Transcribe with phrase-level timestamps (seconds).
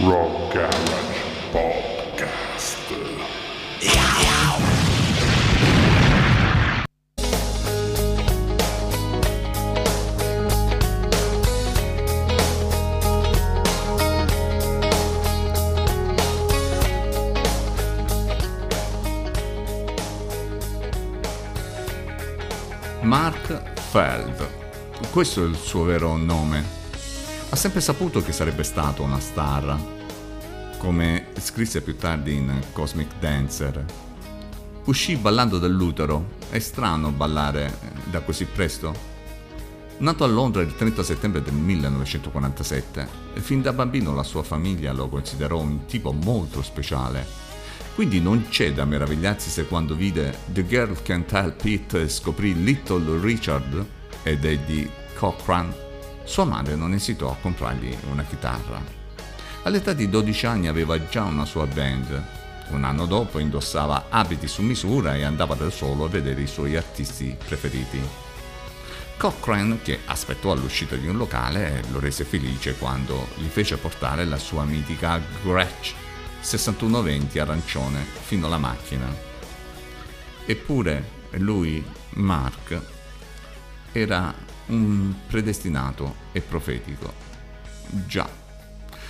[0.00, 1.18] Rock Garage
[1.52, 2.78] Podcast.
[23.02, 23.34] Mark
[23.90, 24.47] Feld.
[25.18, 26.64] Questo è il suo vero nome.
[27.50, 29.76] Ha sempre saputo che sarebbe stato una star,
[30.78, 33.84] come scrisse più tardi in Cosmic Dancer.
[34.84, 36.36] Uscì ballando dall'utero.
[36.48, 38.94] È strano ballare eh, da così presto.
[39.96, 43.08] Nato a Londra il 30 settembre del 1947,
[43.40, 47.26] fin da bambino la sua famiglia lo considerò un tipo molto speciale.
[47.96, 53.18] Quindi non c'è da meravigliarsi se quando vide The Girl Can't Help It scoprì Little
[53.20, 53.84] Richard
[54.22, 55.74] ed Eddie Cochran,
[56.22, 58.80] sua madre non esitò a comprargli una chitarra.
[59.64, 62.24] All'età di 12 anni aveva già una sua band.
[62.68, 66.76] Un anno dopo indossava abiti su misura e andava da solo a vedere i suoi
[66.76, 68.00] artisti preferiti.
[69.16, 74.38] Cochrane, che aspettò all'uscita di un locale, lo rese felice quando gli fece portare la
[74.38, 75.94] sua mitica Gretsch
[76.38, 79.12] 6120 arancione fino alla macchina.
[80.46, 82.80] Eppure lui, Mark,
[83.90, 87.12] era un predestinato e profetico.
[88.06, 88.28] Già.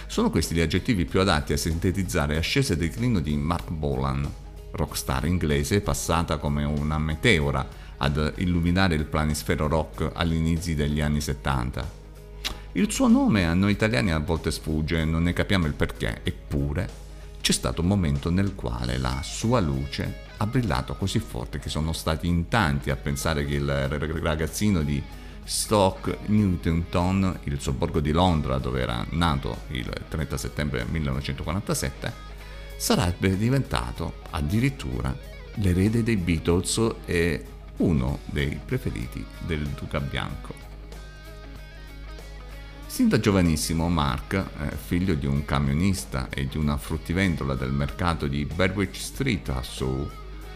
[0.07, 4.31] Sono questi gli aggettivi più adatti a sintetizzare ascesa e declino di Mark Bolan,
[4.73, 7.67] rockstar inglese passata come una meteora
[7.99, 11.97] ad illuminare il planisfero rock all'inizio degli anni 70.
[12.73, 17.07] Il suo nome a noi italiani a volte sfugge, non ne capiamo il perché, eppure
[17.41, 21.93] c'è stato un momento nel quale la sua luce ha brillato così forte che sono
[21.93, 25.03] stati in tanti a pensare che il ragazzino di
[25.49, 32.13] Stoke Newington, il sobborgo di Londra dove era nato il 30 settembre 1947,
[32.77, 35.17] sarebbe diventato addirittura
[35.55, 37.45] l'erede dei Beatles e
[37.79, 40.55] uno dei preferiti del Duca Bianco.
[42.87, 48.27] Sin da giovanissimo Mark, eh, figlio di un camionista e di una fruttivendola del mercato
[48.27, 50.11] di Berwick Street a Seoul,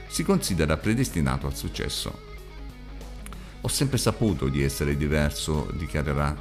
[0.06, 2.30] si considera predestinato al successo.
[3.62, 6.36] Ho sempre saputo di essere diverso, dichiarerà.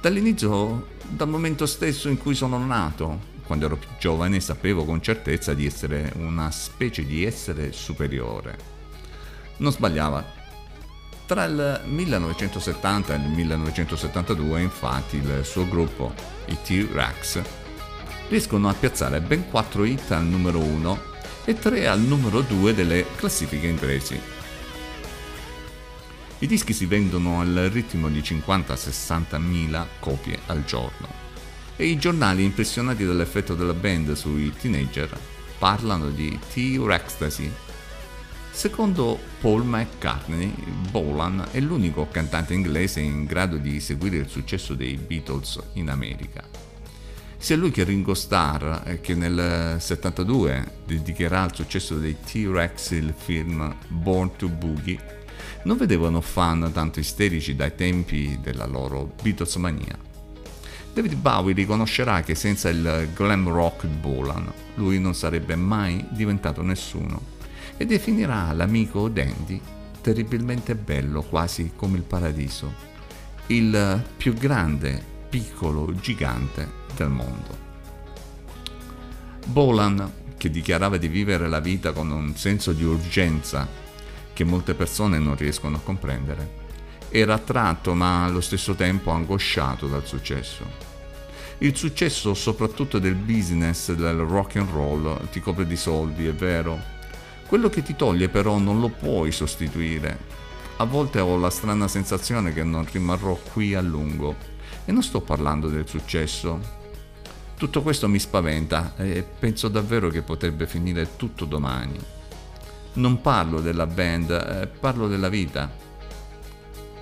[0.00, 5.52] Dall'inizio, dal momento stesso in cui sono nato, quando ero più giovane sapevo con certezza
[5.54, 8.56] di essere una specie di essere superiore.
[9.58, 10.24] Non sbagliava,
[11.26, 16.14] tra il 1970 e il 1972, infatti, il suo gruppo,
[16.46, 17.42] i T-Rex,
[18.28, 21.02] riescono a piazzare ben 4 hit al numero 1
[21.44, 24.35] e 3 al numero 2 delle classifiche inglesi.
[26.38, 31.08] I dischi si vendono al ritmo di 50-60 mila copie al giorno
[31.76, 35.18] e i giornali impressionati dall'effetto della band sui teenager
[35.58, 37.50] parlano di T-Rextasy
[38.56, 40.50] Secondo Paul McCartney,
[40.90, 46.42] Bolan è l'unico cantante inglese in grado di seguire il successo dei Beatles in America.
[47.36, 53.12] Sia lui che Ringo Starr, eh, che nel 72 dedicherà al successo dei T-Rex il
[53.14, 55.25] film Born to Boogie,
[55.64, 59.96] non vedevano fan tanto isterici dai tempi della loro Beatles mania.
[60.92, 67.34] David Bowie riconoscerà che senza il glam rock Bolan lui non sarebbe mai diventato nessuno
[67.76, 69.60] e definirà l'amico Dandy
[70.00, 72.72] terribilmente bello, quasi come il paradiso,
[73.48, 77.64] il più grande piccolo gigante del mondo.
[79.46, 83.68] Bolan, che dichiarava di vivere la vita con un senso di urgenza
[84.36, 86.64] che molte persone non riescono a comprendere,
[87.08, 90.62] era attratto ma allo stesso tempo angosciato dal successo.
[91.58, 96.78] Il successo soprattutto del business del rock and roll ti copre di soldi, è vero,
[97.46, 100.18] quello che ti toglie però non lo puoi sostituire.
[100.76, 104.36] A volte ho la strana sensazione che non rimarrò qui a lungo.
[104.84, 106.60] E non sto parlando del successo.
[107.56, 112.15] Tutto questo mi spaventa e penso davvero che potrebbe finire tutto domani.
[112.96, 115.70] Non parlo della band, eh, parlo della vita.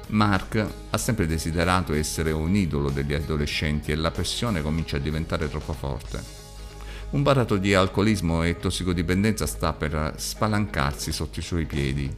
[0.08, 5.48] Mark ha sempre desiderato essere un idolo degli adolescenti e la pressione comincia a diventare
[5.48, 6.22] troppo forte.
[7.10, 12.12] Un baratro di alcolismo e tossicodipendenza sta per spalancarsi sotto i suoi piedi.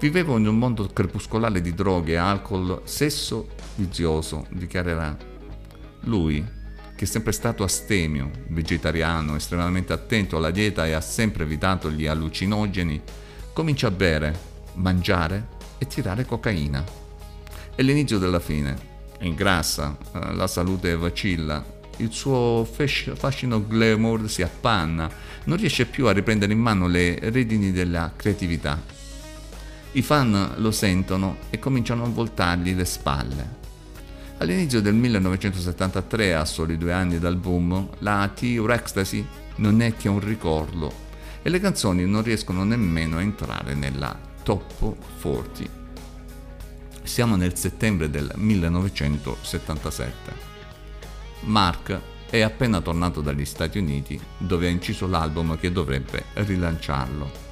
[0.00, 5.16] Vivevo in un mondo crepuscolare di droghe, alcol, sesso vizioso, dichiarerà.
[6.00, 6.44] Lui,
[6.96, 12.06] che è sempre stato astemio, vegetariano, estremamente attento alla dieta e ha sempre evitato gli
[12.06, 13.00] allucinogeni,
[13.52, 14.38] comincia a bere,
[14.74, 15.48] mangiare
[15.78, 16.84] e tirare cocaina.
[17.74, 18.92] È l'inizio della fine.
[19.20, 21.64] Ingrassa, eh, la salute vacilla,
[21.98, 25.10] il suo fascino glamour si appanna,
[25.44, 28.80] non riesce più a riprendere in mano le redini della creatività.
[29.92, 33.62] I fan lo sentono e cominciano a voltargli le spalle.
[34.38, 39.24] All'inizio del 1973, a soli due anni dal boom, la T-Rextasy
[39.56, 41.02] non è che un ricordo
[41.40, 45.82] e le canzoni non riescono nemmeno a entrare nella top 40.
[47.02, 50.12] Siamo nel settembre del 1977.
[51.42, 57.44] Mark è appena tornato dagli Stati Uniti, dove ha inciso l'album che dovrebbe rilanciarlo.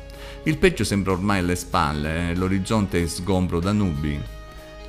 [0.44, 2.34] Il peggio sembra ormai alle spalle, eh?
[2.34, 4.20] l'orizzonte è sgombro da nubi.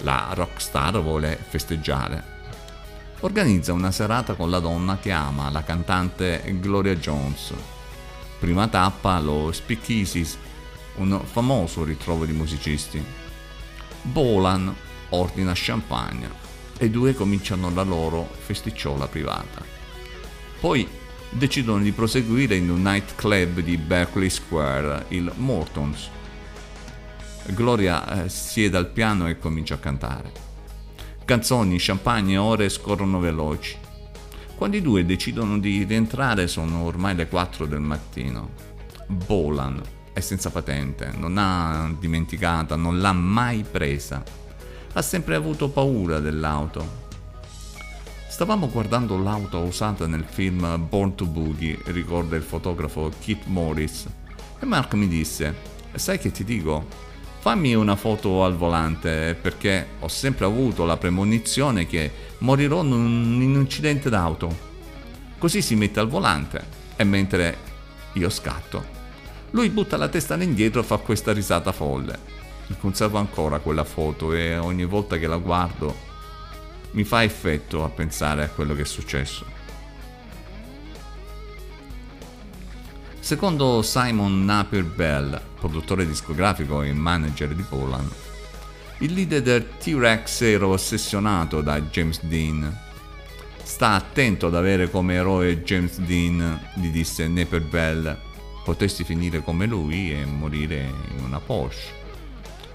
[0.04, 2.32] La rockstar vuole festeggiare.
[3.22, 7.54] Organizza una serata con la donna che ama, la cantante Gloria Jones.
[8.38, 10.38] Prima tappa lo Speakeasies,
[10.96, 13.02] un famoso ritrovo di musicisti.
[14.02, 14.76] Bolan
[15.10, 16.30] ordina champagne
[16.78, 19.64] e i due cominciano la loro festicciola privata.
[20.60, 20.86] Poi
[21.30, 26.10] decidono di proseguire in un nightclub di Berkeley Square, il Mortons.
[27.48, 30.32] Gloria eh, siede al piano e comincia a cantare.
[31.26, 33.78] Canzoni, champagne e ore scorrono veloci.
[34.56, 38.52] Quando i due decidono di rientrare sono ormai le 4 del mattino.
[39.08, 39.82] Bolan
[40.14, 44.42] è senza patente, non ha dimenticata, non l'ha mai presa
[44.94, 47.02] ha sempre avuto paura dell'auto.
[48.28, 54.08] Stavamo guardando l'auto usata nel film Born to Boogie, ricorda il fotografo Kit Morris,
[54.60, 55.56] e Mark mi disse,
[55.94, 57.12] sai che ti dico?
[57.44, 63.42] Fammi una foto al volante perché ho sempre avuto la premonizione che morirò in un
[63.42, 64.72] incidente d'auto.
[65.38, 67.58] Così si mette al volante e mentre
[68.14, 68.86] io scatto,
[69.52, 72.18] lui butta la testa all'indietro e fa questa risata folle
[72.80, 75.94] conservo ancora quella foto e ogni volta che la guardo
[76.92, 79.53] mi fa effetto a pensare a quello che è successo.
[83.24, 88.12] Secondo Simon Napier Bell, produttore discografico e manager di Poland,
[88.98, 92.78] il leader del T-Rex era ossessionato da James Dean.
[93.64, 98.20] Sta attento ad avere come eroe James Dean, gli disse Napier Bell.
[98.62, 101.94] Potessi finire come lui e morire in una Porsche.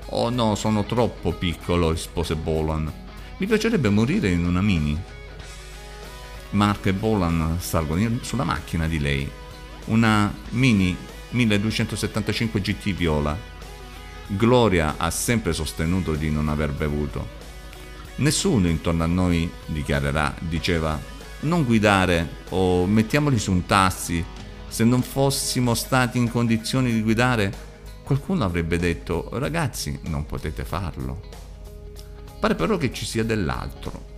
[0.07, 2.91] Oh no, sono troppo piccolo, rispose Bolan.
[3.37, 4.99] Mi piacerebbe morire in una mini.
[6.53, 9.31] Mark e Bolan salgono sulla macchina di lei,
[9.89, 10.97] una mini
[11.31, 13.37] 1275 GT viola.
[14.27, 17.37] Gloria ha sempre sostenuto di non aver bevuto.
[18.17, 21.01] Nessuno intorno a noi, dichiarerà, diceva,
[21.41, 24.25] non guidare o mettiamoli su un tassi.
[24.67, 27.67] Se non fossimo stati in condizioni di guidare,
[28.03, 31.21] qualcuno avrebbe detto ragazzi non potete farlo.
[32.39, 34.17] Pare però che ci sia dell'altro.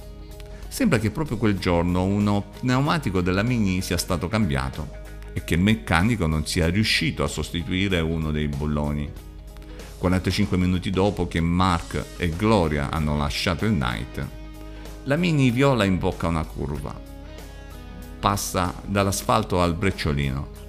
[0.69, 5.00] Sembra che proprio quel giorno uno pneumatico della Mini sia stato cambiato
[5.32, 9.11] e che il meccanico non sia riuscito a sostituire uno dei bulloni.
[9.99, 14.27] 45 minuti dopo che Mark e Gloria hanno lasciato il night,
[15.05, 16.99] la Mini viola in bocca una curva.
[18.19, 20.61] Passa dall'asfalto al brecciolino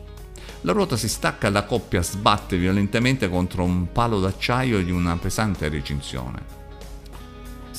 [0.64, 5.18] la ruota si stacca e la coppia sbatte violentemente contro un palo d'acciaio di una
[5.18, 6.61] pesante recinzione.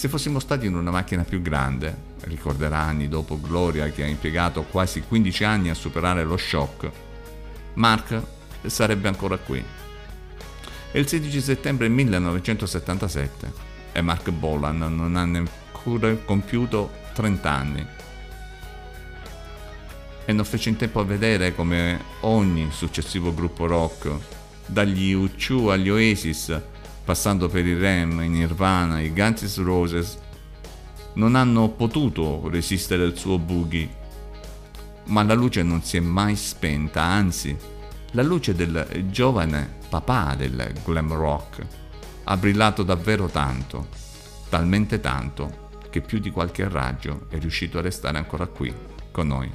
[0.02, 4.64] Se fossimo stati in una macchina più grande, ricorderà anni dopo Gloria che ha impiegato
[4.64, 6.90] quasi 15 anni a superare lo shock,
[7.74, 8.20] Mark
[8.66, 9.62] sarebbe ancora qui.
[10.90, 13.52] È il 16 settembre 1977
[13.92, 17.86] e Mark Bolan non ha neppure compiuto 30 anni
[20.24, 24.10] e non fece in tempo a vedere come ogni successivo gruppo rock,
[24.66, 26.60] dagli U2 agli Oasis,
[27.04, 30.18] passando per i Rem, i Nirvana, i Guns Roses,
[31.14, 34.00] non hanno potuto resistere al suo boogie.
[35.06, 37.56] Ma la luce non si è mai spenta, anzi,
[38.12, 41.66] la luce del giovane papà del glam rock
[42.24, 43.88] ha brillato davvero tanto,
[44.48, 48.72] talmente tanto che più di qualche raggio è riuscito a restare ancora qui
[49.10, 49.50] con noi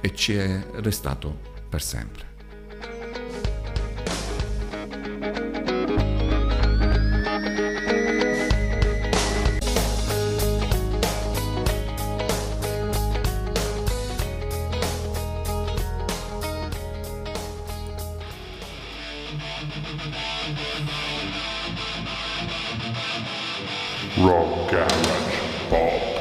[0.00, 2.31] e ci è restato per sempre.
[24.22, 26.11] Rock Garage Pop.